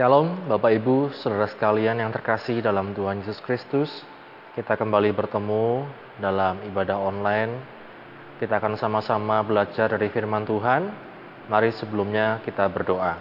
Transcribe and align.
Shalom 0.00 0.48
Bapak 0.48 0.80
Ibu, 0.80 1.12
Saudara 1.12 1.44
sekalian 1.44 2.00
yang 2.00 2.08
terkasih 2.08 2.64
dalam 2.64 2.96
Tuhan 2.96 3.20
Yesus 3.20 3.36
Kristus. 3.44 3.92
Kita 4.56 4.72
kembali 4.72 5.12
bertemu 5.12 5.84
dalam 6.16 6.56
ibadah 6.72 6.96
online. 6.96 7.60
Kita 8.40 8.56
akan 8.56 8.80
sama-sama 8.80 9.44
belajar 9.44 9.92
dari 9.92 10.08
firman 10.08 10.48
Tuhan. 10.48 10.88
Mari 11.52 11.76
sebelumnya 11.76 12.40
kita 12.48 12.64
berdoa. 12.72 13.20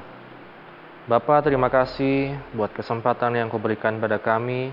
Bapak, 1.04 1.52
terima 1.52 1.68
kasih 1.68 2.40
buat 2.56 2.72
kesempatan 2.72 3.36
yang 3.36 3.52
kau 3.52 3.60
berikan 3.60 4.00
pada 4.00 4.16
kami 4.16 4.72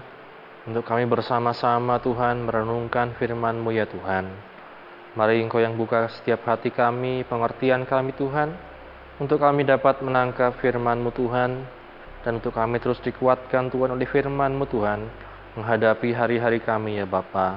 untuk 0.62 0.86
kami 0.86 1.10
bersama-sama 1.10 1.98
Tuhan 1.98 2.46
merenungkan 2.46 3.18
firman-Mu 3.18 3.74
ya 3.74 3.90
Tuhan. 3.90 4.30
Mari 5.18 5.42
Engkau 5.42 5.58
yang 5.58 5.74
buka 5.74 6.06
setiap 6.14 6.46
hati 6.46 6.70
kami, 6.70 7.26
pengertian 7.26 7.82
kami 7.82 8.14
Tuhan, 8.14 8.54
untuk 9.18 9.42
kami 9.42 9.66
dapat 9.66 10.06
menangkap 10.06 10.54
firman-Mu 10.62 11.10
Tuhan, 11.10 11.74
dan 12.26 12.42
untuk 12.42 12.58
kami 12.58 12.82
terus 12.82 12.98
dikuatkan 13.06 13.70
Tuhan 13.70 13.94
oleh 13.94 14.02
firman-Mu 14.02 14.66
Tuhan 14.66 14.98
menghadapi 15.54 16.10
hari-hari 16.10 16.58
kami 16.58 16.98
ya 16.98 17.06
Bapa. 17.06 17.54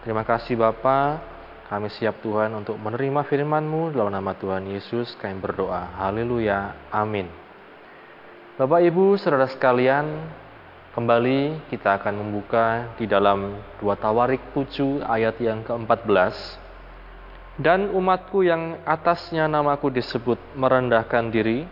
Terima 0.00 0.24
kasih 0.24 0.56
Bapa. 0.56 1.20
Kami 1.68 1.92
siap 1.92 2.24
Tuhan 2.24 2.56
untuk 2.56 2.80
menerima 2.80 3.28
firman-Mu 3.28 3.92
dalam 3.92 4.08
nama 4.08 4.32
Tuhan 4.32 4.64
Yesus 4.72 5.12
kami 5.20 5.36
berdoa. 5.36 5.92
Haleluya. 6.00 6.88
Amin. 6.88 7.28
Bapak 8.56 8.80
Ibu, 8.80 9.20
saudara 9.20 9.44
sekalian, 9.44 10.24
kembali 10.96 11.68
kita 11.68 12.00
akan 12.00 12.24
membuka 12.24 12.96
di 12.96 13.04
dalam 13.04 13.60
dua 13.76 13.92
Tawarik 14.00 14.56
7 14.56 15.04
ayat 15.04 15.36
yang 15.36 15.60
ke-14. 15.68 16.56
Dan 17.60 17.92
umatku 17.92 18.40
yang 18.40 18.80
atasnya 18.88 19.44
namaku 19.44 19.92
disebut 19.92 20.40
merendahkan 20.56 21.28
diri, 21.28 21.68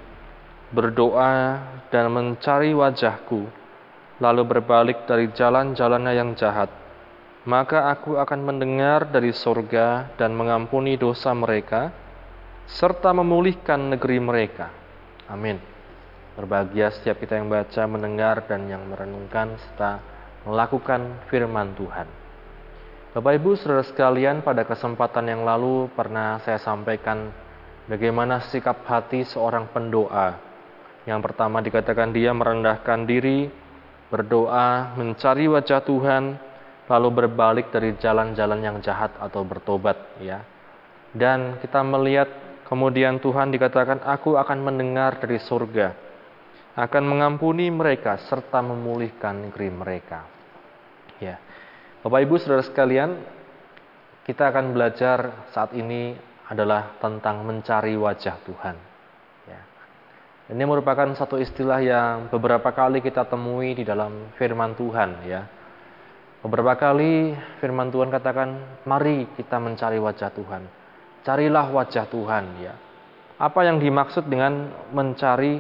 berdoa 0.74 1.62
dan 1.94 2.10
mencari 2.10 2.74
wajahku, 2.74 3.46
lalu 4.18 4.42
berbalik 4.42 5.06
dari 5.06 5.30
jalan-jalannya 5.30 6.12
yang 6.16 6.30
jahat, 6.34 6.72
maka 7.46 7.92
aku 7.94 8.18
akan 8.18 8.40
mendengar 8.42 9.06
dari 9.06 9.30
sorga 9.30 10.10
dan 10.18 10.34
mengampuni 10.34 10.98
dosa 10.98 11.30
mereka, 11.30 11.94
serta 12.66 13.14
memulihkan 13.14 13.94
negeri 13.94 14.18
mereka. 14.18 14.74
Amin. 15.30 15.62
Berbahagia 16.34 16.92
setiap 16.92 17.22
kita 17.22 17.38
yang 17.38 17.48
baca, 17.48 17.82
mendengar, 17.86 18.44
dan 18.44 18.66
yang 18.66 18.82
merenungkan, 18.90 19.56
serta 19.56 20.02
melakukan 20.44 21.24
firman 21.30 21.72
Tuhan. 21.78 22.08
Bapak 23.16 23.32
Ibu, 23.40 23.56
saudara 23.56 23.80
sekalian, 23.80 24.44
pada 24.44 24.68
kesempatan 24.68 25.24
yang 25.32 25.48
lalu 25.48 25.88
pernah 25.96 26.36
saya 26.44 26.60
sampaikan 26.60 27.32
bagaimana 27.88 28.44
sikap 28.44 28.84
hati 28.84 29.24
seorang 29.24 29.72
pendoa 29.72 30.45
yang 31.06 31.22
pertama 31.22 31.62
dikatakan 31.62 32.10
dia 32.10 32.34
merendahkan 32.34 33.06
diri, 33.06 33.46
berdoa, 34.10 34.98
mencari 34.98 35.46
wajah 35.46 35.80
Tuhan, 35.86 36.34
lalu 36.90 37.08
berbalik 37.14 37.70
dari 37.70 37.94
jalan-jalan 37.94 38.58
yang 38.58 38.76
jahat 38.82 39.14
atau 39.22 39.46
bertobat 39.46 39.94
ya. 40.18 40.42
Dan 41.14 41.62
kita 41.62 41.86
melihat 41.86 42.26
kemudian 42.66 43.22
Tuhan 43.22 43.54
dikatakan 43.54 44.02
aku 44.02 44.34
akan 44.34 44.58
mendengar 44.66 45.22
dari 45.22 45.38
surga, 45.38 45.94
akan 46.74 47.04
mengampuni 47.06 47.70
mereka 47.70 48.18
serta 48.26 48.58
memulihkan 48.58 49.46
negeri 49.46 49.70
mereka. 49.70 50.26
Ya. 51.22 51.38
Bapak 52.02 52.20
Ibu 52.26 52.34
Saudara 52.42 52.66
sekalian, 52.66 53.14
kita 54.26 54.50
akan 54.50 54.74
belajar 54.74 55.48
saat 55.54 55.70
ini 55.70 56.18
adalah 56.50 56.98
tentang 56.98 57.46
mencari 57.46 57.94
wajah 57.94 58.36
Tuhan. 58.42 58.95
Ini 60.46 60.62
merupakan 60.62 61.10
satu 61.18 61.42
istilah 61.42 61.82
yang 61.82 62.30
beberapa 62.30 62.70
kali 62.70 63.02
kita 63.02 63.26
temui 63.26 63.74
di 63.74 63.82
dalam 63.82 64.30
firman 64.38 64.78
Tuhan 64.78 65.26
ya. 65.26 65.42
Beberapa 66.38 66.78
kali 66.78 67.34
firman 67.58 67.90
Tuhan 67.90 68.14
katakan, 68.14 68.54
"Mari 68.86 69.26
kita 69.34 69.58
mencari 69.58 69.98
wajah 69.98 70.30
Tuhan." 70.30 70.62
Carilah 71.26 71.66
wajah 71.74 72.06
Tuhan 72.06 72.62
ya. 72.62 72.78
Apa 73.42 73.66
yang 73.66 73.82
dimaksud 73.82 74.30
dengan 74.30 74.70
mencari 74.94 75.58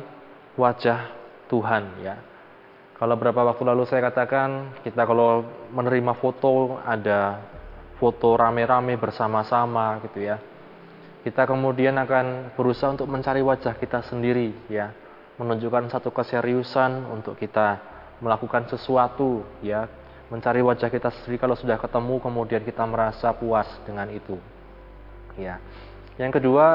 wajah 0.54 1.10
Tuhan 1.50 2.06
ya? 2.06 2.14
Kalau 2.94 3.18
beberapa 3.18 3.42
waktu 3.42 3.66
lalu 3.66 3.90
saya 3.90 4.06
katakan, 4.06 4.70
kita 4.86 5.02
kalau 5.02 5.42
menerima 5.74 6.14
foto 6.14 6.78
ada 6.86 7.42
foto 7.98 8.38
rame-rame 8.38 8.94
bersama-sama 8.94 9.98
gitu 10.06 10.30
ya 10.30 10.38
kita 11.26 11.42
kemudian 11.42 11.98
akan 11.98 12.54
berusaha 12.54 12.94
untuk 12.94 13.10
mencari 13.10 13.42
wajah 13.42 13.74
kita 13.74 14.06
sendiri 14.06 14.54
ya. 14.70 14.94
Menunjukkan 15.42 15.90
satu 15.90 16.14
keseriusan 16.14 17.02
untuk 17.10 17.34
kita 17.34 17.82
melakukan 18.22 18.70
sesuatu 18.70 19.42
ya. 19.58 19.90
Mencari 20.30 20.62
wajah 20.62 20.86
kita 20.86 21.10
sendiri 21.10 21.42
kalau 21.42 21.58
sudah 21.58 21.82
ketemu 21.82 22.22
kemudian 22.22 22.62
kita 22.62 22.86
merasa 22.86 23.34
puas 23.34 23.66
dengan 23.82 24.06
itu 24.14 24.38
ya. 25.34 25.58
Yang 26.14 26.38
kedua 26.38 26.66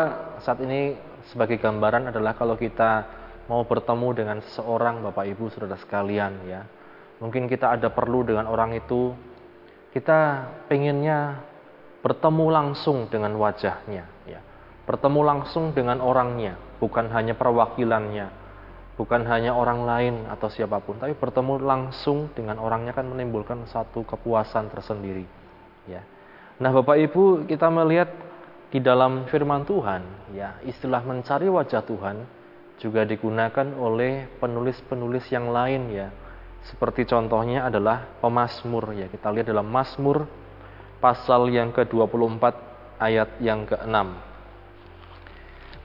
saat 0.44 0.59
ini 0.59 1.00
sebagai 1.31 1.56
gambaran 1.56 2.12
adalah 2.12 2.35
kalau 2.35 2.59
kita 2.59 3.07
mau 3.47 3.63
bertemu 3.63 4.07
dengan 4.12 4.38
seseorang 4.44 5.00
Bapak 5.00 5.31
Ibu 5.31 5.47
Saudara 5.56 5.79
sekalian 5.79 6.44
ya. 6.44 6.68
Mungkin 7.23 7.47
kita 7.47 7.72
ada 7.72 7.88
perlu 7.88 8.28
dengan 8.28 8.51
orang 8.51 8.75
itu. 8.75 9.16
Kita 9.95 10.47
pengennya 10.68 11.39
bertemu 12.03 12.45
langsung 12.51 13.07
dengan 13.07 13.31
wajahnya. 13.38 14.03
ya 14.03 14.21
bertemu 14.91 15.22
langsung 15.24 15.72
dengan 15.72 16.03
orangnya 16.03 16.59
bukan 16.84 17.07
hanya 17.16 17.31
perwakilannya 17.31 18.28
bukan 19.00 19.24
hanya 19.24 19.56
orang 19.56 19.88
lain 19.88 20.16
atau 20.28 20.52
siapa 20.52 20.84
pun 20.84 21.00
tapi 21.00 21.16
bertemu 21.16 21.63
langsung 21.63 22.28
dengan 22.35 22.59
orangnya 22.59 22.91
kan 22.91 23.07
menimbulkan 23.07 23.63
satu 23.72 24.03
kepuasan 24.03 24.68
tersendiri 24.68 25.24
ya. 25.88 26.03
Nah 26.59 26.75
Bapak 26.75 27.00
Ibu 27.00 27.47
kita 27.47 27.72
melihat 27.72 28.12
di 28.68 28.84
dalam 28.84 29.31
firman 29.31 29.63
Tuhan 29.63 30.35
ya 30.35 30.59
istilah 30.68 31.01
mencari 31.07 31.47
wajah 31.47 31.81
Tuhan 31.88 32.28
juga 32.81 33.07
digunakan 33.07 33.78
oleh 33.80 34.28
penulis-penulis 34.41 35.30
yang 35.31 35.53
lain 35.53 35.88
ya. 35.94 36.09
Seperti 36.62 37.09
contohnya 37.09 37.66
adalah 37.66 38.06
pemazmur 38.22 38.94
ya. 38.94 39.09
Kita 39.09 39.34
lihat 39.34 39.50
dalam 39.50 39.66
Mazmur 39.66 40.30
pasal 41.01 41.50
yang 41.50 41.74
ke-24 41.74 42.46
ayat 43.01 43.30
yang 43.41 43.66
ke-6. 43.66 44.31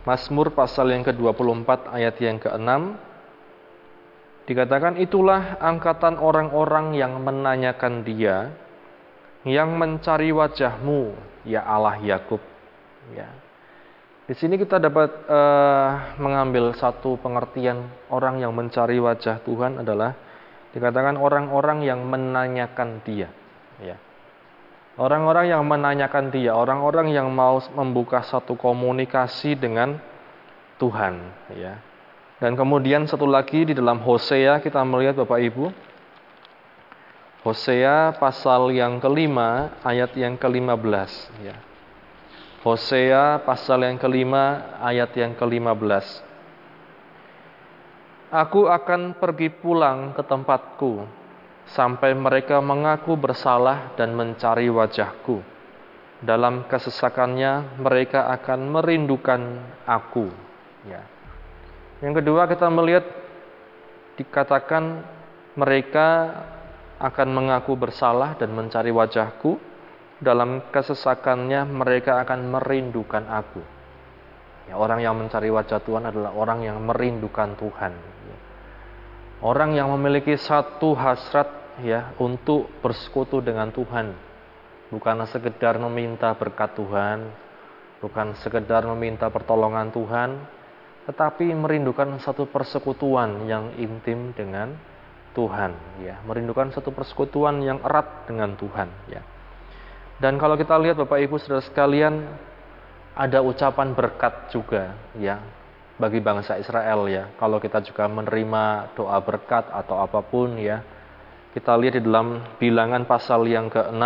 Mazmur 0.06 0.54
pasal 0.54 0.94
yang 0.94 1.02
ke-24 1.02 1.90
ayat 1.90 2.14
yang 2.22 2.38
ke-6 2.38 2.70
dikatakan 4.46 5.02
itulah 5.02 5.58
angkatan 5.58 6.22
orang-orang 6.22 6.94
yang 6.94 7.18
menanyakan 7.18 8.06
dia 8.06 8.54
yang 9.42 9.74
mencari 9.74 10.30
wajahmu 10.30 11.10
ya 11.42 11.66
Allah 11.66 11.98
Yakub. 11.98 12.38
Ya. 13.18 13.26
Di 14.30 14.34
sini 14.38 14.54
kita 14.54 14.78
dapat 14.78 15.10
uh, 15.26 16.14
mengambil 16.22 16.70
satu 16.78 17.18
pengertian. 17.18 17.90
Orang 18.06 18.38
yang 18.38 18.54
mencari 18.54 19.02
wajah 19.02 19.42
Tuhan 19.42 19.82
adalah 19.82 20.14
dikatakan 20.70 21.18
orang-orang 21.18 21.82
yang 21.82 22.06
menanyakan 22.06 23.02
dia. 23.02 23.30
Ya 23.82 23.98
Orang-orang 24.96 25.52
yang 25.52 25.60
menanyakan 25.68 26.32
dia, 26.32 26.56
orang-orang 26.56 27.12
yang 27.12 27.28
mau 27.28 27.60
membuka 27.76 28.24
satu 28.24 28.56
komunikasi 28.56 29.52
dengan 29.52 30.00
Tuhan, 30.80 31.20
ya. 31.52 31.76
Dan 32.40 32.56
kemudian 32.56 33.04
satu 33.04 33.28
lagi 33.28 33.68
di 33.68 33.76
dalam 33.76 34.00
Hosea 34.00 34.56
kita 34.64 34.80
melihat 34.88 35.20
Bapak 35.20 35.40
Ibu, 35.40 35.68
Hosea 37.44 38.16
pasal 38.16 38.72
yang 38.72 38.96
kelima 38.96 39.76
ayat 39.84 40.16
yang 40.16 40.40
kelima 40.40 40.72
belas, 40.80 41.12
ya. 41.44 41.60
Hosea 42.64 43.44
pasal 43.44 43.84
yang 43.84 44.00
kelima 44.00 44.74
ayat 44.80 45.12
yang 45.12 45.36
kelima 45.36 45.76
belas. 45.76 46.24
Aku 48.32 48.66
akan 48.66 49.14
pergi 49.20 49.52
pulang 49.52 50.16
ke 50.16 50.24
tempatku 50.24 51.06
sampai 51.72 52.14
mereka 52.14 52.62
mengaku 52.62 53.18
bersalah 53.18 53.94
dan 53.98 54.14
mencari 54.14 54.70
wajahku. 54.70 55.42
Dalam 56.22 56.64
kesesakannya 56.70 57.76
mereka 57.82 58.30
akan 58.32 58.72
merindukan 58.72 59.40
aku. 59.84 60.30
Ya. 60.86 61.02
Yang 62.00 62.22
kedua 62.22 62.48
kita 62.48 62.66
melihat 62.72 63.04
dikatakan 64.16 65.04
mereka 65.56 66.32
akan 66.96 67.28
mengaku 67.28 67.76
bersalah 67.76 68.38
dan 68.38 68.54
mencari 68.56 68.94
wajahku. 68.94 69.60
Dalam 70.16 70.64
kesesakannya 70.72 71.68
mereka 71.68 72.24
akan 72.24 72.48
merindukan 72.48 73.28
aku. 73.28 73.60
Ya, 74.66 74.80
orang 74.80 75.04
yang 75.04 75.14
mencari 75.20 75.52
wajah 75.52 75.78
Tuhan 75.84 76.08
adalah 76.08 76.32
orang 76.32 76.64
yang 76.64 76.80
merindukan 76.80 77.52
Tuhan. 77.60 78.15
Orang 79.44 79.76
yang 79.76 79.92
memiliki 79.92 80.32
satu 80.40 80.96
hasrat 80.96 81.48
ya 81.84 82.16
untuk 82.16 82.72
bersekutu 82.80 83.44
dengan 83.44 83.68
Tuhan. 83.68 84.16
Bukan 84.88 85.16
sekedar 85.28 85.76
meminta 85.76 86.32
berkat 86.32 86.72
Tuhan, 86.72 87.28
bukan 88.00 88.32
sekedar 88.40 88.86
meminta 88.96 89.28
pertolongan 89.28 89.92
Tuhan, 89.92 90.40
tetapi 91.04 91.52
merindukan 91.52 92.16
satu 92.22 92.48
persekutuan 92.48 93.44
yang 93.44 93.76
intim 93.76 94.32
dengan 94.32 94.72
Tuhan 95.36 95.76
ya. 96.00 96.16
Merindukan 96.24 96.72
satu 96.72 96.88
persekutuan 96.96 97.60
yang 97.60 97.82
erat 97.84 98.24
dengan 98.24 98.56
Tuhan 98.56 98.88
ya. 99.12 99.20
Dan 100.16 100.40
kalau 100.40 100.56
kita 100.56 100.80
lihat 100.80 100.96
Bapak 100.96 101.20
Ibu 101.20 101.36
Saudara 101.36 101.60
sekalian 101.60 102.24
ada 103.12 103.44
ucapan 103.44 103.92
berkat 103.92 104.48
juga 104.48 104.96
ya 105.12 105.44
bagi 105.96 106.20
bangsa 106.20 106.60
Israel 106.60 107.08
ya 107.08 107.32
kalau 107.40 107.56
kita 107.56 107.80
juga 107.80 108.04
menerima 108.04 108.92
doa 108.92 109.16
berkat 109.24 109.68
atau 109.72 110.00
apa 110.00 110.20
pun 110.20 110.60
ya 110.60 110.84
kita 111.56 111.72
lihat 111.72 111.96
di 111.96 112.02
dalam 112.04 112.44
bilangan 112.60 113.08
pasal 113.08 113.48
yang 113.48 113.72
ke-6 113.72 114.04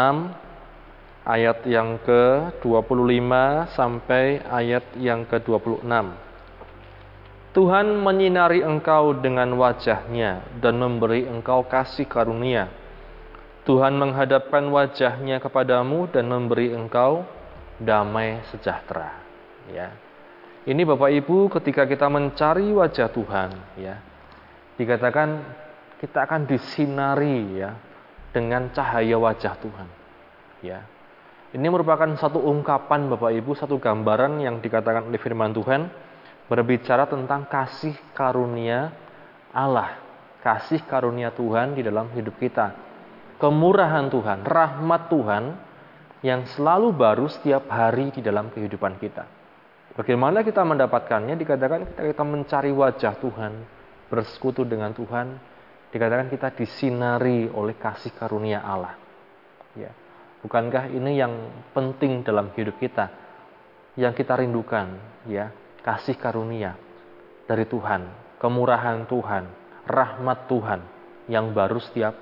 ayat 1.26 1.66
yang 1.66 1.98
ke-25 2.06 3.32
sampai 3.74 4.38
ayat 4.46 4.86
yang 4.94 5.26
ke-26 5.26 5.84
Tuhan 7.50 7.98
menyinari 7.98 8.62
engkau 8.62 9.10
dengan 9.10 9.50
wajahnya 9.58 10.46
dan 10.62 10.78
memberi 10.78 11.26
engkau 11.26 11.66
kasih 11.66 12.06
karunia. 12.06 12.70
Tuhan 13.66 13.98
menghadapkan 13.98 14.70
wajahnya 14.70 15.42
kepadamu 15.42 16.06
dan 16.14 16.30
memberi 16.30 16.70
engkau 16.70 17.26
damai 17.82 18.38
sejahtera. 18.54 19.18
Ya. 19.66 19.90
Ini 20.60 20.84
Bapak 20.84 21.08
Ibu 21.08 21.48
ketika 21.56 21.88
kita 21.88 22.12
mencari 22.12 22.68
wajah 22.68 23.08
Tuhan, 23.08 23.50
ya. 23.80 23.96
Dikatakan 24.76 25.40
kita 25.96 26.28
akan 26.28 26.44
disinari 26.44 27.64
ya 27.64 27.76
dengan 28.32 28.68
cahaya 28.68 29.16
wajah 29.16 29.56
Tuhan. 29.56 29.88
Ya. 30.60 30.84
Ini 31.56 31.64
merupakan 31.64 32.12
satu 32.20 32.44
ungkapan 32.44 33.08
Bapak 33.08 33.32
Ibu, 33.40 33.56
satu 33.56 33.80
gambaran 33.80 34.44
yang 34.44 34.60
dikatakan 34.60 35.08
oleh 35.08 35.16
firman 35.16 35.56
Tuhan 35.56 35.88
berbicara 36.44 37.08
tentang 37.08 37.48
kasih 37.48 37.96
karunia 38.12 38.92
Allah, 39.56 39.96
kasih 40.44 40.84
karunia 40.84 41.32
Tuhan 41.32 41.72
di 41.72 41.80
dalam 41.80 42.12
hidup 42.12 42.36
kita. 42.36 42.76
Kemurahan 43.40 44.12
Tuhan, 44.12 44.44
rahmat 44.44 45.08
Tuhan 45.08 45.44
yang 46.20 46.44
selalu 46.44 46.92
baru 46.92 47.32
setiap 47.32 47.64
hari 47.72 48.12
di 48.12 48.20
dalam 48.20 48.52
kehidupan 48.52 49.00
kita. 49.00 49.39
Bagaimana 49.98 50.46
kita 50.46 50.62
mendapatkannya? 50.62 51.34
Dikatakan 51.34 51.80
kita, 51.90 52.00
kita 52.14 52.24
mencari 52.24 52.70
wajah 52.70 53.14
Tuhan, 53.18 53.52
bersekutu 54.06 54.62
dengan 54.62 54.94
Tuhan, 54.94 55.34
dikatakan 55.90 56.30
kita 56.30 56.54
disinari 56.54 57.50
oleh 57.50 57.74
kasih 57.74 58.14
karunia 58.14 58.62
Allah. 58.62 58.94
Ya. 59.74 59.90
Bukankah 60.40 60.88
ini 60.88 61.20
yang 61.20 61.34
penting 61.74 62.22
dalam 62.22 62.54
hidup 62.54 62.78
kita? 62.80 63.10
Yang 63.98 64.24
kita 64.24 64.38
rindukan, 64.38 64.96
ya 65.26 65.50
kasih 65.82 66.16
karunia 66.16 66.78
dari 67.50 67.66
Tuhan, 67.66 68.06
kemurahan 68.38 69.04
Tuhan, 69.10 69.44
rahmat 69.84 70.38
Tuhan 70.46 70.80
yang 71.26 71.50
baru 71.50 71.82
setiap 71.82 72.14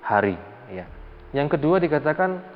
hari. 0.00 0.38
Ya. 0.70 0.86
Yang 1.34 1.58
kedua 1.58 1.82
dikatakan 1.82 2.55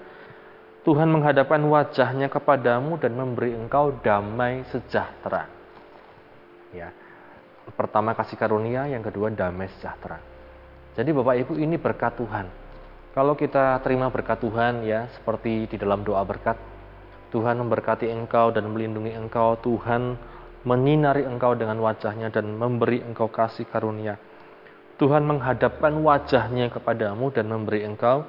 Tuhan 0.80 1.12
menghadapkan 1.12 1.60
wajahnya 1.60 2.32
kepadamu 2.32 2.96
dan 2.96 3.12
memberi 3.12 3.52
engkau 3.52 3.92
damai 4.00 4.64
sejahtera. 4.72 5.44
Ya. 6.72 6.88
Pertama 7.76 8.16
kasih 8.16 8.40
karunia, 8.40 8.88
yang 8.88 9.04
kedua 9.04 9.30
damai 9.30 9.68
sejahtera. 9.76 10.18
Jadi 10.96 11.10
Bapak 11.12 11.36
Ibu 11.46 11.54
ini 11.60 11.76
berkat 11.76 12.16
Tuhan. 12.18 12.46
Kalau 13.12 13.36
kita 13.36 13.78
terima 13.84 14.08
berkat 14.08 14.40
Tuhan 14.40 14.86
ya 14.86 15.10
seperti 15.12 15.66
di 15.66 15.76
dalam 15.78 16.06
doa 16.06 16.22
berkat 16.22 16.58
Tuhan 17.30 17.62
memberkati 17.62 18.10
engkau 18.10 18.50
dan 18.50 18.66
melindungi 18.74 19.14
engkau, 19.14 19.54
Tuhan 19.62 20.18
menyinari 20.66 21.24
engkau 21.24 21.54
dengan 21.54 21.78
wajahnya 21.78 22.28
dan 22.34 22.58
memberi 22.58 23.00
engkau 23.06 23.30
kasih 23.30 23.64
karunia. 23.70 24.18
Tuhan 24.98 25.24
menghadapkan 25.24 25.94
wajahnya 26.02 26.68
kepadamu 26.68 27.32
dan 27.32 27.48
memberi 27.48 27.86
engkau 27.86 28.26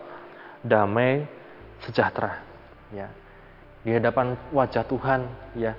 damai 0.64 1.28
sejahtera. 1.86 2.42
Ya. 2.94 3.10
Di 3.82 3.98
hadapan 3.98 4.38
wajah 4.54 4.86
Tuhan, 4.86 5.26
ya, 5.58 5.74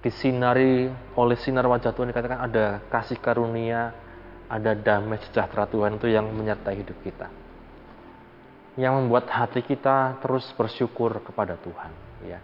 disinari 0.00 0.88
oleh 1.14 1.36
sinar 1.38 1.68
wajah 1.68 1.92
Tuhan 1.92 2.10
dikatakan 2.10 2.40
ada 2.40 2.80
kasih 2.88 3.20
karunia, 3.20 3.92
ada 4.48 4.72
damai 4.72 5.20
sejahtera 5.28 5.68
Tuhan 5.68 6.00
itu 6.00 6.08
yang 6.08 6.28
menyertai 6.32 6.76
hidup 6.80 6.96
kita. 7.04 7.28
Yang 8.80 8.92
membuat 9.04 9.28
hati 9.28 9.60
kita 9.60 10.16
terus 10.24 10.48
bersyukur 10.56 11.20
kepada 11.20 11.60
Tuhan, 11.60 11.92
ya. 12.24 12.40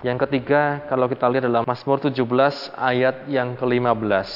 Yang 0.00 0.28
ketiga, 0.28 0.84
kalau 0.88 1.08
kita 1.12 1.28
lihat 1.28 1.44
dalam 1.44 1.64
Mazmur 1.68 2.00
17 2.00 2.16
ayat 2.72 3.28
yang 3.28 3.52
ke-15. 3.56 4.28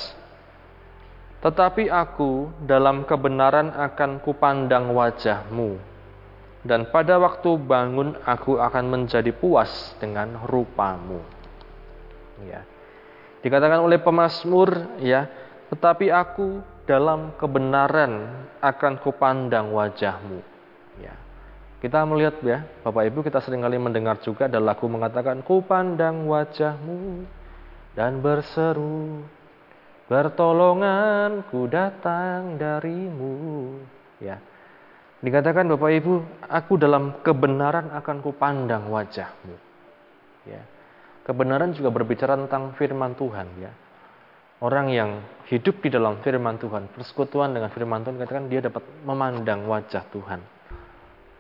Tetapi 1.41 1.89
aku 1.89 2.53
dalam 2.65 3.05
kebenaran 3.05 3.73
akan 3.73 4.21
kupandang 4.21 4.93
wajahmu, 4.93 5.77
dan 6.65 6.89
pada 6.89 7.21
waktu 7.21 7.61
bangun 7.61 8.17
aku 8.25 8.57
akan 8.57 8.85
menjadi 8.89 9.31
puas 9.37 9.93
dengan 10.01 10.41
rupamu. 10.49 11.21
Ya. 12.49 12.65
Dikatakan 13.45 13.85
oleh 13.85 14.01
pemazmur, 14.01 14.97
ya, 15.05 15.29
tetapi 15.69 16.09
aku 16.09 16.65
dalam 16.89 17.37
kebenaran 17.37 18.49
akan 18.65 18.97
kupandang 19.05 19.77
wajahmu. 19.77 20.41
Ya. 21.05 21.13
Kita 21.85 22.01
melihat 22.09 22.41
ya, 22.41 22.65
Bapak 22.81 23.13
Ibu 23.13 23.21
kita 23.21 23.45
sering 23.45 23.61
kali 23.61 23.77
mendengar 23.77 24.17
juga 24.25 24.49
ada 24.49 24.57
lagu 24.57 24.89
mengatakan 24.89 25.45
ku 25.45 25.61
pandang 25.61 26.25
wajahmu 26.25 27.29
dan 27.93 28.25
berseru 28.25 29.21
bertolongan 30.09 31.45
ku 31.53 31.69
datang 31.69 32.57
darimu. 32.57 33.85
Ya. 34.17 34.41
Dikatakan 35.25 35.65
Bapak 35.73 35.91
Ibu, 36.05 36.15
aku 36.53 36.77
dalam 36.77 37.25
kebenaran 37.25 37.89
akan 37.97 38.17
ku 38.21 38.37
pandang 38.37 38.93
wajahmu. 38.93 39.57
Ya. 40.45 40.61
Kebenaran 41.25 41.73
juga 41.73 41.89
berbicara 41.89 42.37
tentang 42.37 42.77
firman 42.77 43.17
Tuhan 43.17 43.49
ya. 43.57 43.73
Orang 44.61 44.93
yang 44.93 45.25
hidup 45.49 45.81
di 45.81 45.89
dalam 45.89 46.21
firman 46.21 46.61
Tuhan, 46.61 46.93
persekutuan 46.93 47.57
dengan 47.57 47.73
firman 47.73 48.05
Tuhan, 48.05 48.21
katakan 48.21 48.53
dia 48.53 48.61
dapat 48.61 48.85
memandang 49.09 49.65
wajah 49.65 50.05
Tuhan 50.13 50.41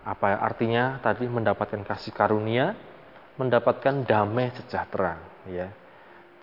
apa 0.04 0.36
artinya 0.36 1.00
tadi 1.00 1.24
mendapatkan 1.24 1.80
kasih 1.80 2.12
karunia, 2.12 2.76
mendapatkan 3.40 4.04
damai 4.04 4.52
sejahtera, 4.52 5.16
ya. 5.48 5.72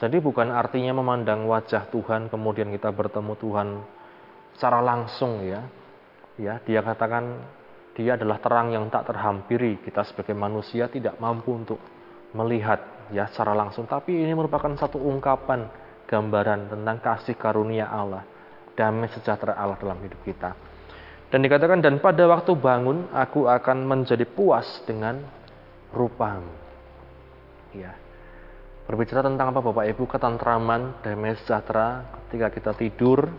Jadi 0.02 0.18
bukan 0.18 0.50
artinya 0.50 0.98
memandang 0.98 1.46
wajah 1.46 1.86
Tuhan 1.94 2.26
kemudian 2.34 2.74
kita 2.74 2.90
bertemu 2.90 3.38
Tuhan 3.38 3.68
secara 4.58 4.82
langsung 4.82 5.46
ya. 5.46 5.62
Ya, 6.42 6.58
dia 6.66 6.82
katakan 6.82 7.38
dia 7.94 8.18
adalah 8.18 8.42
terang 8.42 8.74
yang 8.74 8.90
tak 8.90 9.14
terhampiri. 9.14 9.78
Kita 9.78 10.02
sebagai 10.02 10.34
manusia 10.34 10.90
tidak 10.90 11.22
mampu 11.22 11.54
untuk 11.54 11.78
melihat 12.34 12.82
ya 13.14 13.30
secara 13.30 13.54
langsung, 13.54 13.86
tapi 13.86 14.18
ini 14.18 14.34
merupakan 14.34 14.74
satu 14.74 14.98
ungkapan 14.98 15.70
gambaran 16.10 16.74
tentang 16.74 16.98
kasih 16.98 17.38
karunia 17.38 17.92
Allah, 17.94 18.26
damai 18.74 19.12
sejahtera 19.14 19.54
Allah 19.54 19.78
dalam 19.78 20.02
hidup 20.02 20.18
kita. 20.26 20.58
Dan 21.32 21.40
dikatakan, 21.48 21.80
dan 21.80 22.04
pada 22.04 22.28
waktu 22.28 22.52
bangun, 22.60 23.08
aku 23.16 23.48
akan 23.48 23.88
menjadi 23.88 24.28
puas 24.28 24.68
dengan 24.84 25.24
rupamu. 25.96 26.52
Ya. 27.72 27.96
Berbicara 28.84 29.24
tentang 29.24 29.56
apa 29.56 29.64
Bapak 29.64 29.88
Ibu? 29.96 30.04
Ketentraman, 30.12 31.00
damai 31.00 31.40
sejahtera 31.40 32.04
ketika 32.28 32.52
kita 32.52 32.72
tidur, 32.76 33.32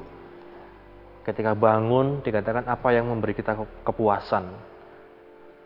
ketika 1.23 1.55
bangun, 1.55 2.21
dikatakan 2.23 2.67
apa 2.67 2.89
yang 2.91 3.07
memberi 3.07 3.35
kita 3.35 3.55
kepuasan. 3.87 4.71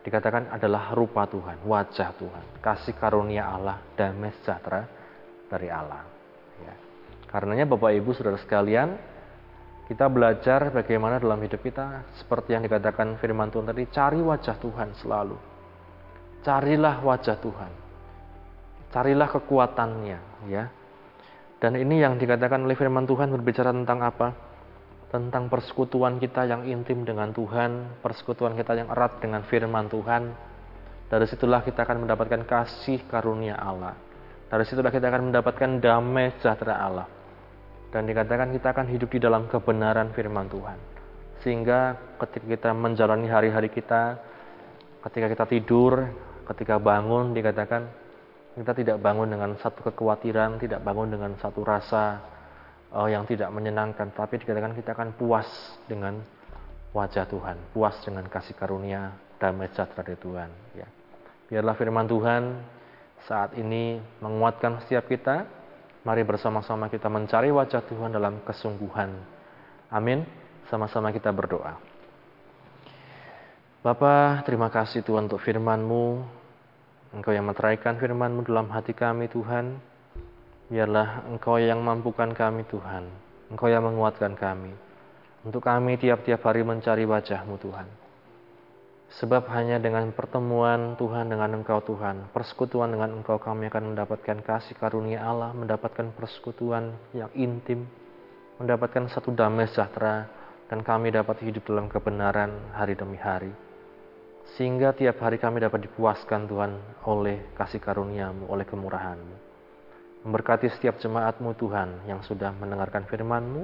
Dikatakan 0.05 0.55
adalah 0.55 0.95
rupa 0.95 1.27
Tuhan, 1.27 1.67
wajah 1.67 2.15
Tuhan, 2.15 2.63
kasih 2.63 2.95
karunia 2.95 3.43
Allah, 3.43 3.83
damai 3.99 4.31
sejahtera 4.39 4.87
dari 5.51 5.67
Allah. 5.67 5.99
Ya. 6.63 6.73
Karenanya 7.27 7.67
Bapak 7.67 7.91
Ibu, 7.91 8.15
Saudara 8.15 8.39
sekalian, 8.39 8.95
kita 9.91 10.07
belajar 10.07 10.71
bagaimana 10.71 11.19
dalam 11.19 11.43
hidup 11.43 11.59
kita 11.59 12.07
seperti 12.15 12.55
yang 12.55 12.63
dikatakan 12.63 13.19
firman 13.19 13.51
Tuhan 13.51 13.67
tadi, 13.67 13.83
cari 13.91 14.19
wajah 14.23 14.55
Tuhan 14.63 14.95
selalu. 14.95 15.35
Carilah 16.39 17.03
wajah 17.03 17.35
Tuhan. 17.43 17.71
Carilah 18.95 19.27
kekuatannya, 19.27 20.19
ya. 20.47 20.71
Dan 21.59 21.75
ini 21.75 21.99
yang 21.99 22.15
dikatakan 22.15 22.63
oleh 22.63 22.79
firman 22.79 23.03
Tuhan 23.03 23.27
berbicara 23.27 23.75
tentang 23.75 23.99
apa? 24.07 24.46
Tentang 25.07 25.47
persekutuan 25.47 26.19
kita 26.19 26.43
yang 26.43 26.67
intim 26.67 27.07
dengan 27.07 27.31
Tuhan, 27.31 28.03
persekutuan 28.03 28.59
kita 28.59 28.75
yang 28.75 28.91
erat 28.91 29.23
dengan 29.23 29.47
firman 29.47 29.87
Tuhan. 29.87 30.35
Dari 31.07 31.25
situlah 31.31 31.63
kita 31.63 31.87
akan 31.87 32.03
mendapatkan 32.03 32.43
kasih 32.43 33.07
karunia 33.07 33.55
Allah. 33.55 33.95
Dari 34.51 34.63
situlah 34.67 34.91
kita 34.91 35.07
akan 35.07 35.31
mendapatkan 35.31 35.79
damai 35.79 36.35
sejahtera 36.35 36.75
Allah 36.83 37.07
dan 37.91 38.03
dikatakan 38.03 38.51
kita 38.51 38.75
akan 38.75 38.87
hidup 38.91 39.09
di 39.11 39.19
dalam 39.23 39.47
kebenaran 39.47 40.11
firman 40.11 40.51
Tuhan. 40.51 40.77
Sehingga 41.43 41.95
ketika 42.19 42.45
kita 42.45 42.69
menjalani 42.75 43.31
hari-hari 43.31 43.71
kita, 43.71 44.19
ketika 45.07 45.27
kita 45.31 45.45
tidur, 45.47 46.11
ketika 46.51 46.75
bangun 46.81 47.31
dikatakan 47.31 47.87
kita 48.57 48.73
tidak 48.73 48.97
bangun 48.99 49.29
dengan 49.31 49.55
satu 49.61 49.87
kekhawatiran, 49.87 50.57
tidak 50.59 50.81
bangun 50.81 51.13
dengan 51.13 51.31
satu 51.39 51.61
rasa 51.61 52.19
uh, 52.91 53.07
yang 53.07 53.27
tidak 53.27 53.51
menyenangkan, 53.51 54.11
tapi 54.15 54.39
dikatakan 54.39 54.75
kita 54.77 54.93
akan 54.95 55.15
puas 55.15 55.47
dengan 55.87 56.19
wajah 56.95 57.27
Tuhan, 57.27 57.57
puas 57.75 57.95
dengan 58.03 58.25
kasih 58.27 58.55
karunia 58.55 59.15
damai 59.37 59.69
sejahtera 59.71 60.01
dari 60.01 60.19
Tuhan. 60.19 60.49
Ya. 60.73 60.87
Biarlah 61.47 61.75
firman 61.77 62.09
Tuhan 62.09 62.43
saat 63.27 63.55
ini 63.55 64.01
menguatkan 64.19 64.83
setiap 64.83 65.07
kita. 65.07 65.47
Mari 66.07 66.23
bersama-sama 66.23 66.87
kita 66.87 67.11
mencari 67.11 67.51
wajah 67.51 67.83
Tuhan 67.83 68.15
dalam 68.15 68.39
kesungguhan. 68.47 69.11
Amin. 69.91 70.23
Sama-sama 70.71 71.11
kita 71.11 71.31
berdoa. 71.35 71.79
Bapa, 73.83 74.43
terima 74.43 74.67
kasih 74.67 75.03
Tuhan 75.03 75.31
untuk 75.31 75.39
firman-Mu. 75.43 76.23
Engkau 77.15 77.31
yang 77.31 77.47
meteraikan 77.47 77.95
firman-Mu 77.95 78.43
dalam 78.47 78.67
hati 78.71 78.91
kami 78.91 79.31
Tuhan. 79.31 79.79
Biarlah 80.67 81.23
Engkau 81.31 81.55
yang 81.63 81.79
mampukan 81.79 82.27
kami 82.35 82.67
Tuhan. 82.67 83.07
Engkau 83.47 83.71
yang 83.71 83.87
menguatkan 83.87 84.35
kami. 84.35 84.75
Untuk 85.47 85.63
kami 85.63 85.95
tiap-tiap 85.95 86.43
hari 86.43 86.67
mencari 86.67 87.07
wajah-Mu 87.07 87.55
Tuhan. 87.55 87.87
Sebab 89.07 89.47
hanya 89.55 89.79
dengan 89.79 90.11
pertemuan 90.11 90.99
Tuhan 90.99 91.31
dengan 91.31 91.55
Engkau 91.55 91.79
Tuhan, 91.79 92.35
persekutuan 92.35 92.91
dengan 92.91 93.15
Engkau 93.15 93.39
kami 93.39 93.71
akan 93.71 93.95
mendapatkan 93.95 94.43
kasih 94.43 94.75
karunia 94.75 95.23
Allah, 95.23 95.55
mendapatkan 95.55 96.11
persekutuan 96.11 96.91
yang 97.15 97.31
intim, 97.31 97.87
mendapatkan 98.59 99.07
satu 99.07 99.31
damai 99.31 99.71
sejahtera, 99.71 100.27
dan 100.67 100.83
kami 100.83 101.15
dapat 101.15 101.47
hidup 101.47 101.63
dalam 101.63 101.87
kebenaran 101.87 102.75
hari 102.75 102.99
demi 102.99 103.15
hari. 103.15 103.55
Sehingga 104.59 104.91
tiap 104.91 105.23
hari 105.23 105.39
kami 105.39 105.63
dapat 105.63 105.87
dipuaskan 105.87 106.43
Tuhan 106.51 106.71
oleh 107.07 107.55
kasih 107.55 107.79
karuniamu, 107.79 108.51
oleh 108.51 108.67
kemurahanmu. 108.67 109.46
Memberkati 110.25 110.71
setiap 110.73 110.97
jemaatmu 110.97 111.53
Tuhan 111.59 112.07
yang 112.09 112.25
sudah 112.25 112.55
mendengarkan 112.57 113.05
firmanmu, 113.05 113.63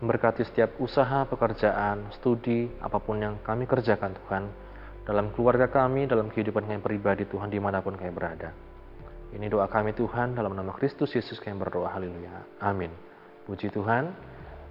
memberkati 0.00 0.42
setiap 0.48 0.74
usaha, 0.80 1.28
pekerjaan, 1.28 2.08
studi, 2.16 2.66
apa 2.80 2.96
pun 2.98 3.20
yang 3.20 3.34
kami 3.44 3.68
kerjakan 3.68 4.16
Tuhan, 4.16 4.44
dalam 5.04 5.30
keluarga 5.36 5.68
kami, 5.68 6.08
dalam 6.08 6.32
kehidupan 6.32 6.66
kami 6.66 6.80
pribadi 6.80 7.28
Tuhan, 7.28 7.52
di 7.52 7.60
mana 7.60 7.84
pun 7.84 7.94
kami 7.94 8.10
berada. 8.10 8.50
Ini 9.30 9.46
doa 9.46 9.70
kami 9.70 9.94
Tuhan, 9.94 10.34
dalam 10.34 10.56
nama 10.58 10.74
Kristus 10.74 11.14
Yesus 11.14 11.38
kami 11.38 11.60
berdoa, 11.60 11.92
haleluya. 11.94 12.58
Amin. 12.58 12.90
Puji 13.46 13.70
Tuhan, 13.70 14.10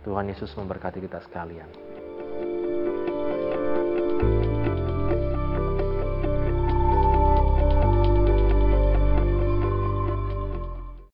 Tuhan 0.03 0.25
Yesus 0.27 0.51
memberkati 0.57 0.99
kita 0.99 1.23
sekalian. 1.23 1.88